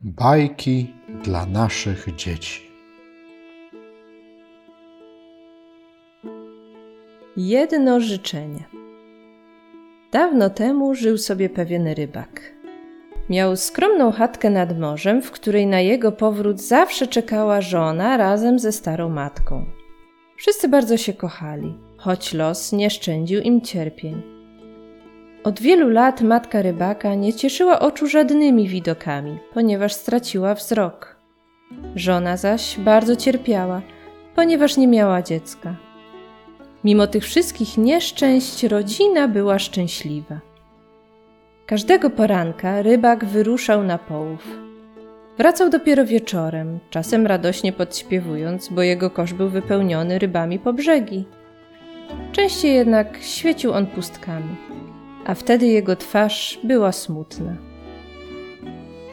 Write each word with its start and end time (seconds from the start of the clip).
Bajki 0.00 0.94
dla 1.24 1.46
naszych 1.46 2.16
dzieci. 2.16 2.70
Jedno 7.36 8.00
życzenie. 8.00 8.64
Dawno 10.12 10.50
temu 10.50 10.94
żył 10.94 11.18
sobie 11.18 11.50
pewien 11.50 11.88
rybak. 11.88 12.40
Miał 13.30 13.56
skromną 13.56 14.12
chatkę 14.12 14.50
nad 14.50 14.78
morzem, 14.78 15.22
w 15.22 15.30
której 15.30 15.66
na 15.66 15.80
jego 15.80 16.12
powrót 16.12 16.60
zawsze 16.60 17.06
czekała 17.06 17.60
żona 17.60 18.16
razem 18.16 18.58
ze 18.58 18.72
starą 18.72 19.08
matką. 19.08 19.66
Wszyscy 20.36 20.68
bardzo 20.68 20.96
się 20.96 21.12
kochali, 21.12 21.74
choć 21.96 22.34
los 22.34 22.72
nie 22.72 22.90
szczędził 22.90 23.40
im 23.40 23.60
cierpień. 23.60 24.37
Od 25.48 25.60
wielu 25.60 25.88
lat 25.88 26.22
matka 26.22 26.62
rybaka 26.62 27.14
nie 27.14 27.34
cieszyła 27.34 27.80
oczu 27.80 28.06
żadnymi 28.06 28.68
widokami, 28.68 29.38
ponieważ 29.54 29.92
straciła 29.92 30.54
wzrok. 30.54 31.16
Żona 31.96 32.36
zaś 32.36 32.78
bardzo 32.78 33.16
cierpiała, 33.16 33.82
ponieważ 34.34 34.76
nie 34.76 34.88
miała 34.88 35.22
dziecka. 35.22 35.76
Mimo 36.84 37.06
tych 37.06 37.24
wszystkich 37.24 37.78
nieszczęść 37.78 38.64
rodzina 38.64 39.28
była 39.28 39.58
szczęśliwa. 39.58 40.40
Każdego 41.66 42.10
poranka 42.10 42.82
rybak 42.82 43.24
wyruszał 43.24 43.84
na 43.84 43.98
połów. 43.98 44.46
Wracał 45.38 45.70
dopiero 45.70 46.04
wieczorem, 46.04 46.78
czasem 46.90 47.26
radośnie 47.26 47.72
podśpiewując, 47.72 48.68
bo 48.68 48.82
jego 48.82 49.10
kosz 49.10 49.32
był 49.34 49.48
wypełniony 49.48 50.18
rybami 50.18 50.58
po 50.58 50.72
brzegi. 50.72 51.24
Częściej 52.32 52.74
jednak 52.74 53.18
świecił 53.22 53.72
on 53.72 53.86
pustkami 53.86 54.56
a 55.28 55.34
wtedy 55.34 55.66
jego 55.66 55.96
twarz 55.96 56.60
była 56.64 56.92
smutna. 56.92 57.56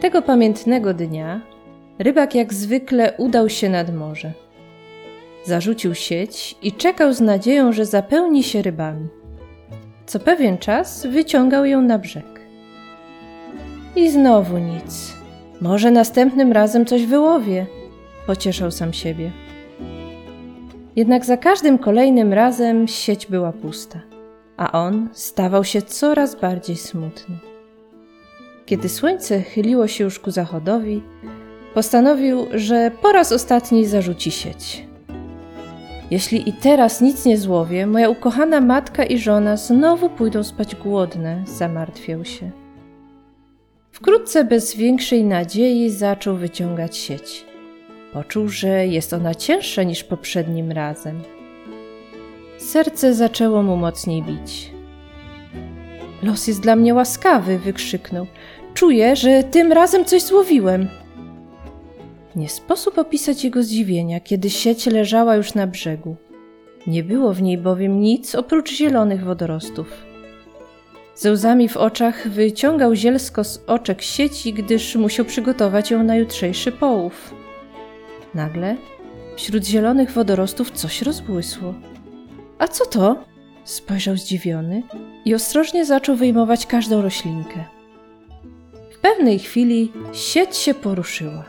Tego 0.00 0.22
pamiętnego 0.22 0.94
dnia 0.94 1.40
rybak 1.98 2.34
jak 2.34 2.54
zwykle 2.54 3.12
udał 3.18 3.48
się 3.48 3.68
nad 3.68 3.94
morze. 3.94 4.32
Zarzucił 5.44 5.94
sieć 5.94 6.56
i 6.62 6.72
czekał 6.72 7.12
z 7.12 7.20
nadzieją, 7.20 7.72
że 7.72 7.86
zapełni 7.86 8.42
się 8.42 8.62
rybami. 8.62 9.08
Co 10.06 10.20
pewien 10.20 10.58
czas 10.58 11.06
wyciągał 11.06 11.64
ją 11.64 11.82
na 11.82 11.98
brzeg. 11.98 12.40
I 13.96 14.10
znowu 14.10 14.58
nic. 14.58 15.14
Może 15.60 15.90
następnym 15.90 16.52
razem 16.52 16.86
coś 16.86 17.06
wyłowię, 17.06 17.66
pocieszał 18.26 18.70
sam 18.70 18.92
siebie. 18.92 19.30
Jednak 20.96 21.24
za 21.24 21.36
każdym 21.36 21.78
kolejnym 21.78 22.32
razem 22.32 22.88
sieć 22.88 23.26
była 23.26 23.52
pusta 23.52 24.17
a 24.58 24.72
on 24.72 25.08
stawał 25.12 25.64
się 25.64 25.82
coraz 25.82 26.40
bardziej 26.40 26.76
smutny. 26.76 27.38
Kiedy 28.66 28.88
słońce 28.88 29.42
chyliło 29.42 29.88
się 29.88 30.04
już 30.04 30.18
ku 30.18 30.30
zachodowi, 30.30 31.02
postanowił, 31.74 32.46
że 32.54 32.90
po 33.02 33.12
raz 33.12 33.32
ostatni 33.32 33.86
zarzuci 33.86 34.30
sieć. 34.30 34.86
Jeśli 36.10 36.48
i 36.48 36.52
teraz 36.52 37.00
nic 37.00 37.24
nie 37.24 37.38
złowię, 37.38 37.86
moja 37.86 38.08
ukochana 38.08 38.60
matka 38.60 39.04
i 39.04 39.18
żona 39.18 39.56
znowu 39.56 40.10
pójdą 40.10 40.44
spać 40.44 40.74
głodne, 40.74 41.44
zamartwiał 41.46 42.24
się. 42.24 42.50
Wkrótce 43.92 44.44
bez 44.44 44.76
większej 44.76 45.24
nadziei 45.24 45.90
zaczął 45.90 46.36
wyciągać 46.36 46.96
sieć. 46.96 47.44
Poczuł, 48.12 48.48
że 48.48 48.86
jest 48.86 49.12
ona 49.12 49.34
cięższa 49.34 49.82
niż 49.82 50.04
poprzednim 50.04 50.72
razem. 50.72 51.37
Serce 52.58 53.14
zaczęło 53.14 53.62
mu 53.62 53.76
mocniej 53.76 54.22
bić. 54.22 54.70
Los 56.22 56.46
jest 56.46 56.60
dla 56.60 56.76
mnie 56.76 56.94
łaskawy, 56.94 57.58
wykrzyknął. 57.58 58.26
Czuję, 58.74 59.16
że 59.16 59.42
tym 59.42 59.72
razem 59.72 60.04
coś 60.04 60.22
złowiłem. 60.22 60.88
Nie 62.36 62.48
sposób 62.48 62.98
opisać 62.98 63.44
jego 63.44 63.62
zdziwienia, 63.62 64.20
kiedy 64.20 64.50
sieć 64.50 64.86
leżała 64.86 65.36
już 65.36 65.54
na 65.54 65.66
brzegu. 65.66 66.16
Nie 66.86 67.02
było 67.02 67.32
w 67.32 67.42
niej 67.42 67.58
bowiem 67.58 68.00
nic 68.00 68.34
oprócz 68.34 68.72
zielonych 68.72 69.24
wodorostów. 69.24 69.88
Ze 71.14 71.32
łzami 71.32 71.68
w 71.68 71.76
oczach 71.76 72.28
wyciągał 72.28 72.94
zielsko 72.94 73.44
z 73.44 73.64
oczek 73.66 74.02
sieci, 74.02 74.52
gdyż 74.52 74.96
musiał 74.96 75.24
przygotować 75.24 75.90
ją 75.90 76.02
na 76.02 76.16
jutrzejszy 76.16 76.72
połów. 76.72 77.34
Nagle 78.34 78.76
wśród 79.36 79.64
zielonych 79.64 80.12
wodorostów 80.12 80.70
coś 80.70 81.02
rozbłysło. 81.02 81.74
A 82.58 82.68
co 82.68 82.86
to? 82.86 83.16
Spojrzał 83.64 84.16
zdziwiony 84.16 84.82
i 85.24 85.34
ostrożnie 85.34 85.84
zaczął 85.84 86.16
wyjmować 86.16 86.66
każdą 86.66 87.02
roślinkę. 87.02 87.64
W 88.90 88.98
pewnej 88.98 89.38
chwili 89.38 89.92
sieć 90.12 90.56
się 90.56 90.74
poruszyła. 90.74 91.44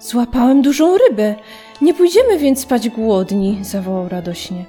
Złapałem 0.00 0.62
dużą 0.62 0.98
rybę. 0.98 1.34
Nie 1.82 1.94
pójdziemy 1.94 2.38
więc 2.38 2.60
spać 2.60 2.88
głodni, 2.88 3.58
zawołał 3.62 4.08
radośnie. 4.08 4.64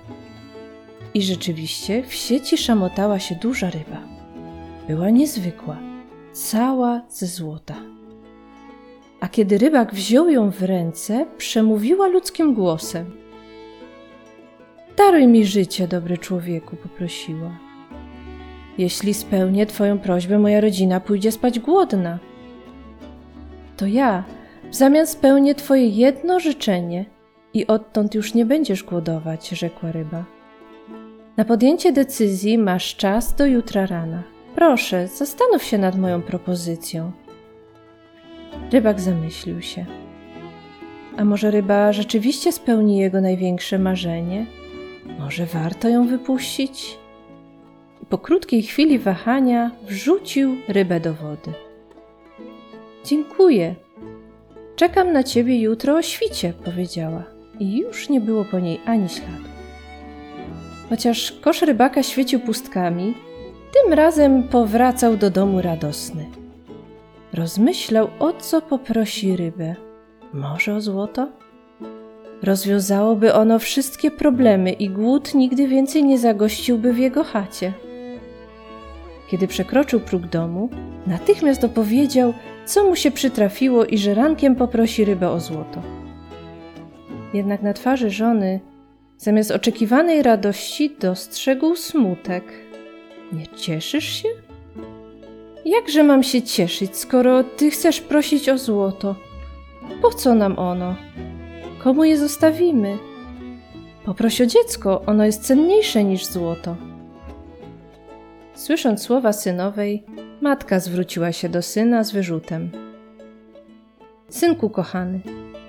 I 1.13 1.21
rzeczywiście 1.21 2.03
w 2.03 2.13
sieci 2.13 2.57
szamotała 2.57 3.19
się 3.19 3.35
duża 3.35 3.69
ryba. 3.69 4.01
Była 4.87 5.09
niezwykła, 5.09 5.77
cała 6.33 7.01
ze 7.09 7.27
złota. 7.27 7.75
A 9.19 9.27
kiedy 9.27 9.57
rybak 9.57 9.93
wziął 9.93 10.29
ją 10.29 10.51
w 10.51 10.63
ręce, 10.63 11.25
przemówiła 11.37 12.07
ludzkim 12.07 12.53
głosem– 12.53 13.11
Daruj 14.97 15.27
mi 15.27 15.45
życie, 15.45 15.87
dobry 15.87 16.17
człowieku, 16.17 16.75
poprosiła. 16.75 17.51
Jeśli 18.77 19.13
spełnię 19.13 19.65
Twoją 19.65 19.99
prośbę, 19.99 20.39
moja 20.39 20.61
rodzina 20.61 20.99
pójdzie 20.99 21.31
spać 21.31 21.59
głodna. 21.59 22.19
To 23.77 23.85
ja 23.85 24.23
w 24.71 24.75
zamian 24.75 25.07
spełnię 25.07 25.55
Twoje 25.55 25.87
jedno 25.87 26.39
życzenie 26.39 27.05
i 27.53 27.67
odtąd 27.67 28.15
już 28.15 28.33
nie 28.33 28.45
będziesz 28.45 28.83
głodować, 28.83 29.49
rzekła 29.49 29.91
ryba. 29.91 30.25
Na 31.37 31.45
podjęcie 31.45 31.91
decyzji 31.91 32.57
masz 32.57 32.95
czas 32.95 33.35
do 33.35 33.45
jutra 33.45 33.85
rana. 33.85 34.23
Proszę, 34.55 35.07
zastanów 35.07 35.63
się 35.63 35.77
nad 35.77 35.95
moją 35.95 36.21
propozycją. 36.21 37.11
Rybak 38.71 39.01
zamyślił 39.01 39.61
się. 39.61 39.85
A 41.17 41.25
może 41.25 41.51
ryba 41.51 41.93
rzeczywiście 41.93 42.51
spełni 42.51 42.97
jego 42.97 43.21
największe 43.21 43.79
marzenie? 43.79 44.45
Może 45.19 45.46
warto 45.46 45.90
ją 45.90 46.08
wypuścić? 46.08 46.97
Po 48.09 48.18
krótkiej 48.18 48.64
chwili 48.64 49.00
wahania 49.00 49.72
wrzucił 49.88 50.56
rybę 50.68 51.00
do 51.00 51.14
wody. 51.14 51.53
Dziękuję. 53.06 53.75
Czekam 54.75 55.14
na 55.14 55.24
ciebie 55.24 55.62
jutro 55.62 55.96
o 55.96 56.02
świcie, 56.02 56.53
powiedziała. 56.66 57.24
I 57.59 57.78
już 57.78 58.09
nie 58.09 58.22
było 58.22 58.46
po 58.46 58.59
niej 58.59 58.80
ani 58.86 59.09
śladu. 59.09 59.50
Chociaż 60.90 61.31
kosz 61.31 61.62
rybaka 61.62 62.03
świecił 62.03 62.40
pustkami, 62.40 63.14
tym 63.74 63.94
razem 63.94 64.44
powracał 64.44 65.18
do 65.18 65.30
domu 65.30 65.62
radosny. 65.62 66.25
Rozmyślał, 67.34 68.09
o 68.20 68.34
co 68.34 68.62
poprosi 68.62 69.35
rybę. 69.35 69.75
Może 70.34 70.75
o 70.75 70.81
złoto? 70.81 71.42
Rozwiązałoby 72.43 73.33
ono 73.33 73.59
wszystkie 73.59 74.11
problemy 74.11 74.71
i 74.71 74.89
głód 74.89 75.33
nigdy 75.33 75.67
więcej 75.67 76.03
nie 76.03 76.19
zagościłby 76.19 76.93
w 76.93 76.97
jego 76.97 77.23
chacie. 77.23 77.73
Kiedy 79.27 79.47
przekroczył 79.47 79.99
próg 79.99 80.21
domu, 80.21 80.69
natychmiast 81.07 81.63
opowiedział, 81.63 82.33
co 82.65 82.83
mu 82.83 82.95
się 82.95 83.11
przytrafiło 83.11 83.85
i 83.85 83.97
że 83.97 84.13
rankiem 84.13 84.55
poprosi 84.55 85.05
rybę 85.05 85.29
o 85.29 85.39
złoto. 85.39 85.81
Jednak 87.33 87.61
na 87.61 87.73
twarzy 87.73 88.09
żony, 88.09 88.59
zamiast 89.17 89.51
oczekiwanej 89.51 90.23
radości, 90.23 90.95
dostrzegł 90.99 91.75
smutek. 91.75 92.43
Nie 93.33 93.47
cieszysz 93.47 94.21
się? 94.21 94.29
Jakże 95.65 96.03
mam 96.03 96.23
się 96.23 96.41
cieszyć, 96.41 96.97
skoro 96.97 97.43
ty 97.43 97.71
chcesz 97.71 98.01
prosić 98.01 98.49
o 98.49 98.57
złoto? 98.57 99.16
Po 100.01 100.09
co 100.09 100.35
nam 100.35 100.59
ono? 100.59 100.96
Komu 101.84 102.03
je 102.03 102.18
zostawimy? 102.18 102.97
Poproś 104.06 104.41
o 104.41 104.46
dziecko, 104.46 105.02
ono 105.06 105.26
jest 105.26 105.41
cenniejsze 105.41 106.03
niż 106.03 106.26
złoto. 106.26 106.76
Słysząc 108.53 109.02
słowa 109.02 109.34
synowej, 109.34 110.03
matka 110.41 110.80
zwróciła 110.80 111.32
się 111.32 111.50
do 111.50 111.62
syna 111.62 112.03
z 112.03 112.12
wyrzutem. 112.12 112.72
Synku 114.30 114.70
kochany, 114.70 115.20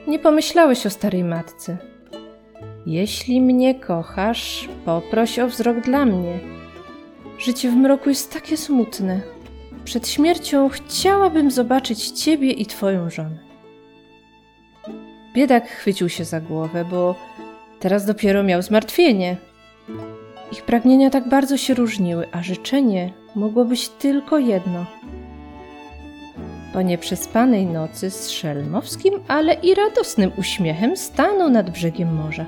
nie 0.07 0.19
pomyślałeś 0.19 0.87
o 0.87 0.91
starej 0.91 1.25
matce. 1.25 1.77
Jeśli 2.87 3.41
mnie 3.41 3.75
kochasz, 3.75 4.69
poproś 4.85 5.39
o 5.39 5.49
wzrok 5.49 5.81
dla 5.81 6.05
mnie. 6.05 6.39
Życie 7.39 7.71
w 7.71 7.77
mroku 7.77 8.09
jest 8.09 8.33
takie 8.33 8.57
smutne. 8.57 9.21
Przed 9.85 10.09
śmiercią 10.09 10.69
chciałabym 10.69 11.51
zobaczyć 11.51 12.11
ciebie 12.11 12.51
i 12.51 12.67
twoją 12.67 13.11
żonę. 13.11 13.54
Biedak 15.35 15.69
chwycił 15.69 16.09
się 16.09 16.25
za 16.25 16.41
głowę, 16.41 16.85
bo 16.91 17.15
teraz 17.81 18.07
dopiero 18.07 18.43
miał 18.43 18.63
zmartwienie. 18.63 19.37
Ich 20.53 20.63
pragnienia 20.63 21.11
tak 21.11 21.29
bardzo 21.29 21.57
się 21.57 21.75
różniły, 21.75 22.29
a 22.33 22.43
życzenie 22.43 23.13
mogło 23.35 23.65
być 23.65 23.89
tylko 23.89 24.39
jedno. 24.39 24.87
Po 26.73 26.83
nieprzespanej 26.83 27.67
nocy 27.67 28.11
z 28.11 28.31
szelmowskim, 28.31 29.15
ale 29.29 29.55
i 29.55 29.75
radosnym 29.75 30.31
uśmiechem 30.39 30.97
stanął 30.97 31.51
nad 31.51 31.71
brzegiem 31.71 32.15
morza. 32.15 32.47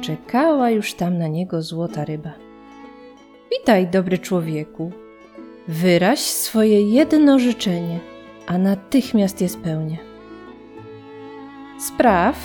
Czekała 0.00 0.70
już 0.70 0.94
tam 0.94 1.18
na 1.18 1.28
niego 1.28 1.62
złota 1.62 2.04
ryba. 2.04 2.32
Witaj, 3.50 3.86
dobry 3.86 4.18
człowieku. 4.18 4.92
Wyraź 5.68 6.20
swoje 6.20 6.82
jedno 6.82 7.38
życzenie, 7.38 7.98
a 8.46 8.58
natychmiast 8.58 9.40
je 9.40 9.48
spełnię. 9.48 10.09
Spraw, 11.80 12.36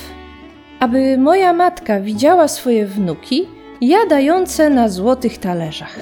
aby 0.80 1.18
moja 1.18 1.54
matka 1.54 2.00
widziała 2.00 2.48
swoje 2.48 2.86
wnuki 2.86 3.48
jadające 3.82 4.70
na 4.70 4.90
złotych 4.90 5.38
talerzach. 5.38 6.00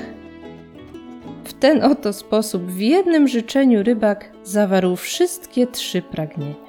W 1.44 1.54
ten 1.54 1.84
oto 1.84 2.14
sposób 2.14 2.64
w 2.64 2.80
jednym 2.80 3.28
życzeniu 3.28 3.84
rybak 3.84 4.30
zawarł 4.44 4.96
wszystkie 4.96 5.68
trzy 5.68 6.02
pragnienia. 6.02 6.63